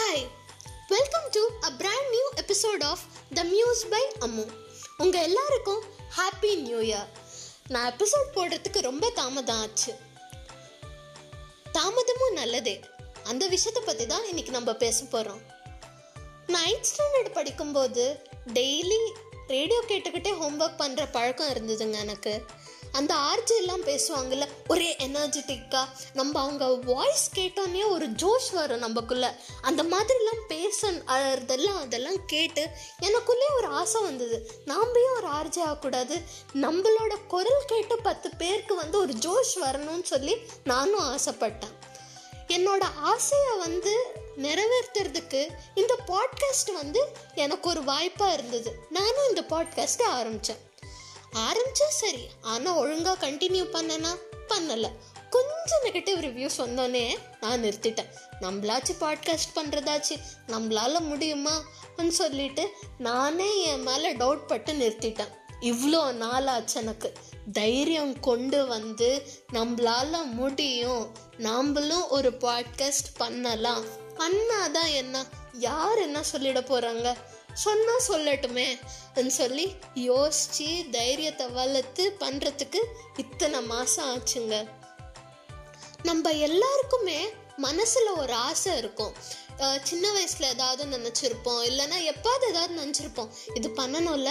[0.00, 0.26] Hi
[0.88, 2.98] welcome to a brand new episode of
[3.34, 4.44] the muse by Ammu
[4.98, 5.82] உங்கள் எல்லாருக்கும்
[6.16, 7.08] happy new year
[7.68, 9.94] நான் episode போடுறதுக்கு ரொம்ப தாமதம் ஆச்சு.
[11.72, 12.80] தாமதமும் நல்லதே.
[13.24, 15.40] அந்த விஷயத்தை பற்றி தான் இன்னைக்கு நம்ம பேச போகிறோம்
[16.46, 19.12] நைன்த் ஸ்டாண்டர்ட் படிக்கும்போது டெய்லி
[19.46, 22.44] ரேடியோ கேட்டுக்கிட்டே ஹோம்ஒர்க் பண்ணுற பழக்கம் இருந்ததுங்க எனக்கு.
[22.92, 29.36] அந்த ஆர்ஜி எல்லாம் பேசுவாங்கல்ல ஒரே எனர்ஜெட்டிக்காக நம்ம அவங்க வாய்ஸ் கேட்டோன்னே ஒரு ஜோஷ் வரும் நமக்குள்ள.
[29.62, 32.68] அந்த மாதிரிலாம் பேச அதெல்லாம் அதெல்லாம் கேட்டு
[33.02, 34.50] எனக்குள்ளே ஒரு ஆசை வந்தது.
[34.66, 36.22] நாம்பையும் ஒரு ஆர்ஜி ஆகக்கூடாது.
[36.54, 41.78] நம்மளோட குரல் கேட்டு பத்து பேருக்கு வந்து ஒரு ஜோஷ் வரணும்னு சொல்லி நானும் ஆசைப்பட்டேன்.
[42.48, 43.96] என்னோட ஆசையை வந்து
[44.36, 48.74] நிறைவேற்றுறதுக்கு இந்த பாட்காஸ்ட் வந்து எனக்கு ஒரு வாய்ப்பாக இருந்தது.
[48.90, 50.68] நானும் இந்த பாட்காஸ்ட்டை ஆரம்பித்தேன்
[51.32, 52.28] ஆரம்பிச்சா சரி.
[52.42, 54.90] ஆனால் ஒழுங்காக கண்டினியூ பண்ணனா பண்ணலை.
[55.30, 58.06] கொஞ்சம் நெகட்டிவ் ரிவ்யூஸ் வந்தோடனே நான் நிறுத்திட்டேன்.
[58.40, 65.38] நம்மளாச்சும் பாட்காஸ்ட் பண்ணுறதாச்சு நம்மளால முடியுமான்னு சொல்லிட்டு நானே என் மேலே டவுட் பட்டு நிறுத்திட்டேன்.
[65.60, 67.12] இவ்வளோ நாளாச்சு எனக்கு.
[67.52, 71.14] தைரியம் கொண்டு வந்து நம்மளால் முடியும்.
[71.38, 73.84] நாம்ளும் ஒரு பாட்காஸ்ட் பண்ணலாம்.
[74.16, 75.26] பண்ணாதான் என்ன?
[75.52, 77.16] யார் என்ன சொல்லிட போகிறாங்க
[77.64, 78.68] சொன்னால் சொல்லட்டுமே
[79.38, 79.66] சொல்லி
[80.08, 82.80] யோசிச்சு தைரியத்தை வளர்த்து பண்ணுறதுக்கு
[83.22, 84.56] இத்தனை மாதம் ஆச்சுங்க.
[86.08, 87.20] நம்ம எல்லாருக்குமே
[87.66, 89.14] மனசில் ஒரு ஆசை இருக்கும்.
[89.88, 91.62] சின்ன வயசில் ஏதாவது நினச்சிருப்போம்.
[91.70, 93.32] இல்லைன்னா எப்பாவது ஏதாவது நினச்சிருப்போம்.
[93.58, 94.30] இது பண்ணணும்ல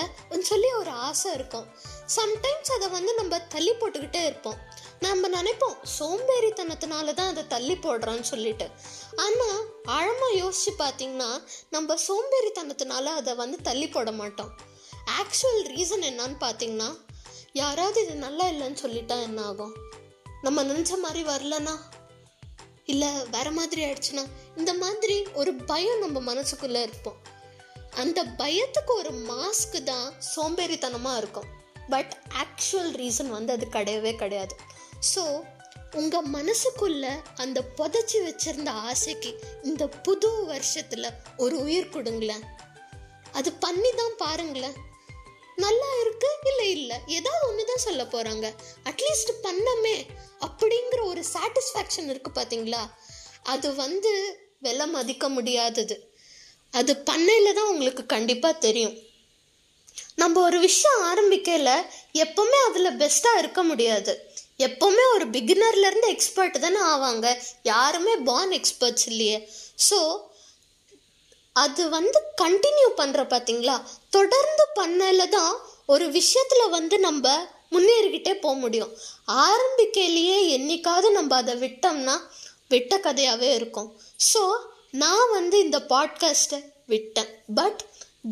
[0.52, 1.68] சொல்லி ஒரு ஆசை இருக்கும்.
[2.16, 4.60] சம்டைம்ஸ் அதை வந்து நம்ம தள்ளி போட்டுக்கிட்டே இருப்போம்.
[5.06, 8.68] நம்ம நினைப்போம் சோம்பேறித்தனத்தினால தான் அதை தள்ளி போடுறோன்னு சொல்லிட்டு.
[9.26, 9.60] ஆனால்
[9.98, 11.30] ஆழமாக யோசிச்சு பார்த்தீங்கன்னா
[11.76, 14.52] நம்ம சோம்பேறித்தனத்தினால அதை வந்து தள்ளி போட மாட்டோம்.
[15.20, 16.90] ஆக்சுவல் ரீசன் என்னன்னு பார்த்தீங்கன்னா
[17.54, 19.76] யாராவது இது நல்லா இல்லைன்னு சொல்லிட்டா என்ன ஆகும்?
[20.42, 21.76] நம்ம நினச்ச மாதிரி வரலனா
[22.86, 24.26] இல்லை வேற மாதிரி ஆயிடுச்சுன்னா?
[24.56, 27.20] இந்த மாதிரி ஒரு பயம் நம்ம மனசுக்குள்ளே இருப்போம்.
[28.02, 31.50] அந்த பயத்துக்கு ஒரு மாஸ்க்கு தான் சோம்பேறித்தனமாக இருக்கும்.
[31.94, 34.56] பட் ஆக்சுவல் ரீசன் வந்து அது கிடையவே கிடையாது.
[35.12, 35.24] ஸோ
[36.00, 37.06] உங்கள் மனசுக்குள்ள
[37.44, 39.32] அந்த புதைச்சி வச்சிருந்த ஆசைக்கு
[39.70, 42.44] இந்த புது வருஷத்தில் ஒரு உயிர் கொடுங்களேன்.
[43.40, 44.78] அது பண்ணி தான் பாருங்களேன்.
[45.64, 46.98] நல்லா இருக்கு இல்லை இல்லை?
[47.18, 48.46] ஏதாவது ஒன்று தான் சொல்ல போகிறாங்க
[48.90, 49.96] அட்லீஸ்ட் பண்ணமே
[50.48, 52.84] அப்படிங்கிற ஒரு சாட்டிஸ்ஃபேக்ஷன் இருக்குது பார்த்தீங்களா
[53.54, 54.12] அது வந்து
[54.66, 55.96] விலை மதிக்க முடியாதது.
[56.80, 58.96] அது பண்ணையில் தான் உங்களுக்கு கண்டிப்பாக தெரியும்.
[60.22, 61.72] நம்ம ஒரு விஷயம் ஆரம்பிக்கல
[62.24, 64.14] எப்பவுமே அதில் பெஸ்ட்டாக இருக்க முடியாது.
[64.68, 67.28] எப்போவுமே ஒரு பிகினர்லேருந்து எக்ஸ்பர்ட் தானே ஆவாங்க.
[67.72, 69.38] யாருமே பார்ன் எக்ஸ்பர்ட்ஸ் இல்லையே.
[69.90, 70.00] ஸோ
[71.56, 73.76] அது வந்து கண்டினியூ பண்ணுற பார்த்தீங்களா
[74.16, 75.54] தொடர்ந்து பண்ணல தான்
[75.94, 77.26] ஒரு விஷயத்தில் வந்து நம்ம
[77.76, 78.92] முன்னேறிக்கிட்டே போக முடியும்.
[79.48, 82.16] ஆரம்பிக்கையிலேயே என்னைக்காவது நம்ம அதை விட்டோம்னா
[82.74, 83.90] விட்ட கதையாகவே இருக்கும்.
[84.32, 84.42] ஸோ
[85.04, 86.60] நான் வந்து இந்த பாட்காஸ்ட்டை
[86.94, 87.32] விட்டேன்.
[87.60, 87.82] பட்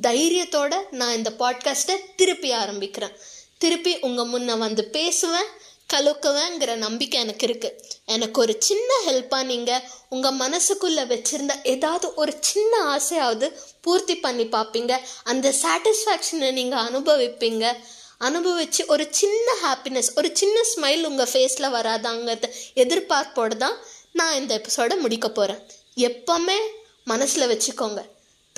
[0.01, 3.13] தைரியத்தோட நான் இந்த பாட்காஸ்ட்டை திருப்பி ஆரம்பிக்கிறேன்.
[3.57, 5.49] திருப்பி உங்கள் முன்ன வந்து பேசுவேன்
[5.93, 12.81] கலக்குவேங்கிற நம்பிக்கை எனக்கு இருக்குது எனக்கு ஒரு சின்ன ஹெல்ப்பாக நீங்கள் உங்கள் மனசுக்குள்ளே வச்சுருந்த ஏதாவது ஒரு சின்ன
[12.83, 17.77] ஆசையாவது பூர்த்தி பண்ணி பார்ப்பீங்க அந்த சாட்டிஸ்ஃபேக்ஷனை நீங்கள் அனுபவிப்பீங்க.
[18.17, 22.43] அனுபவித்து ஒரு சின்ன ஹாப்பினஸ் ஒரு சின்ன ஸ்மைல் உங்கள் ஃபேஸில் வராதாங்கிறத
[22.75, 23.77] எதிர்பார்ப்போடு தான்
[24.13, 25.65] நான் இந்த எபிசோடை முடிக்க போகிறேன்
[25.95, 26.57] எப்பவுமே
[27.05, 28.03] மனசில் வச்சுக்கோங்க.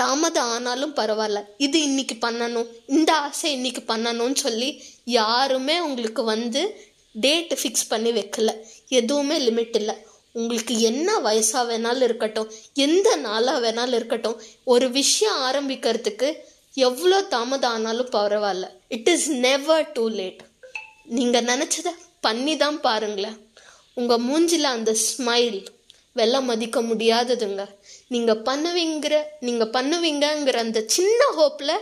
[0.01, 1.39] தாமதம் ஆனாலும் பரவாயில்ல.
[1.65, 2.69] இது இன்னைக்கு பண்ணணும்.
[2.97, 4.69] இந்த ஆசை இன்னைக்கு பண்ணணும்னு சொல்லி
[5.19, 6.61] யாருமே உங்களுக்கு வந்து
[7.25, 8.51] டேட் ஃபிக்ஸ் பண்ணி வைக்கல.
[8.99, 9.95] எதுவுமே லிமிட் இல்லை.
[10.39, 12.51] உங்களுக்கு என்ன வயசாக வேணாலும் இருக்கட்டும்.
[12.85, 14.37] எந்த நாளாக வேணாலும் இருக்கட்டும்.
[14.73, 16.27] ஒரு விஷயம் ஆரம்பிக்கிறதுக்கு
[16.87, 18.67] எவ்வளோ தாமதம் ஆனாலும் பரவாயில்ல.
[18.95, 20.41] It is never too late
[21.17, 21.93] நீங்கள் நினச்சதை
[22.25, 23.37] பண்ணி தான் பாருங்களேன்.
[23.99, 25.59] உங்கள் மூஞ்சில் அந்த ஸ்மைல்
[26.19, 27.63] வெள்ள மதிக்க முடியாததுங்க.
[28.13, 31.75] நீங்கள் பண்ணுவீங்கிற நீங்கள் பண்ணுவீங்கங்கிற அந்த சின்ன ஹோப்பில்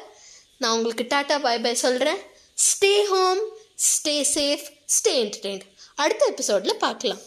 [0.61, 2.21] நான் உங்களுக்கு டாட்டா பாய் பாய் சொல்கிறேன்
[2.67, 3.41] stay home
[3.89, 5.65] stay safe stay entertained
[6.03, 7.21] அடுத்த எபிசோடில் பார்க்கலாம்.